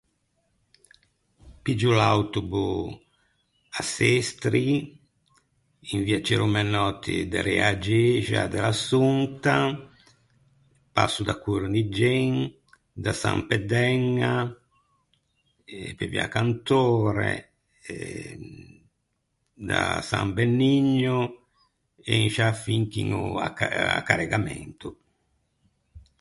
Piggio 1.63 1.91
l’autobo 1.99 2.63
à 3.79 3.81
Sestri, 3.95 4.67
in 5.93 5.99
via 6.07 6.19
Ciro 6.27 6.45
Menotti 6.55 7.15
derê 7.31 7.55
a-a 7.61 7.75
gexa 7.85 8.41
de 8.51 8.57
l’Assonta, 8.63 9.57
passo 10.95 11.21
da 11.29 11.35
Corniggen, 11.45 12.31
da 13.03 13.13
San 13.21 13.37
Pê 13.47 13.57
d’Æña 13.69 14.33
e 15.75 15.77
pe 15.97 16.05
via 16.13 16.27
Cantore 16.35 17.33
e 17.93 17.95
da 19.69 19.81
San 20.09 20.27
Benigno, 20.37 21.19
e 22.11 22.11
in 22.23 22.29
sciâ 22.33 22.47
fin 22.63 22.83
chiño 22.93 23.21
à 23.47 23.47
Ca- 23.57 23.75
à 23.97 23.99
Carregamento. 24.07 24.87